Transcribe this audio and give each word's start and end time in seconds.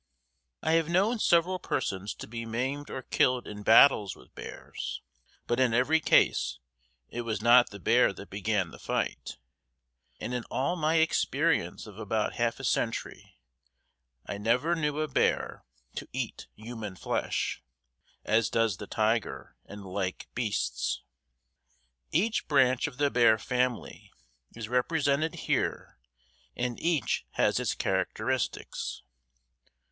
I 0.63 0.71
have 0.71 0.89
known 0.89 1.19
several 1.19 1.59
persons 1.59 2.15
to 2.15 2.27
be 2.27 2.43
maimed 2.43 2.89
or 2.89 3.03
killed 3.03 3.47
in 3.47 3.61
battles 3.61 4.15
with 4.15 4.33
bears, 4.33 4.99
but 5.45 5.59
in 5.59 5.75
every 5.75 5.99
case 5.99 6.57
it 7.09 7.21
was 7.21 7.39
not 7.39 7.69
the 7.69 7.77
bear 7.77 8.11
that 8.11 8.31
began 8.31 8.71
the 8.71 8.79
fight, 8.79 9.37
and 10.19 10.33
in 10.33 10.43
all 10.45 10.75
my 10.75 10.95
experience 10.95 11.85
of 11.85 11.99
about 11.99 12.33
half 12.33 12.59
a 12.59 12.63
century 12.63 13.37
I 14.25 14.39
never 14.39 14.73
knew 14.75 15.01
a 15.01 15.07
bear 15.07 15.65
to 15.97 16.07
eat 16.13 16.47
human 16.55 16.95
flesh, 16.95 17.61
as 18.25 18.49
does 18.49 18.77
the 18.77 18.87
tiger 18.87 19.55
and 19.65 19.85
like 19.85 20.29
beasts. 20.33 21.03
Each 22.11 22.47
branch 22.47 22.87
of 22.87 22.97
the 22.97 23.11
bear 23.11 23.37
family 23.37 24.09
is 24.55 24.67
represented 24.67 25.35
here 25.45 25.99
and 26.55 26.79
each 26.79 27.23
has 27.33 27.59
its 27.59 27.75
characteristics. 27.75 29.03